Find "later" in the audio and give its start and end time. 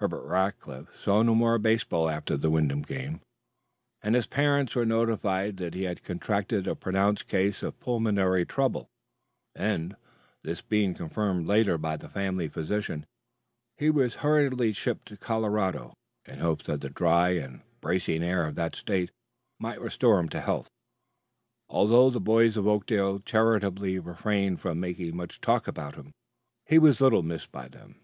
11.46-11.78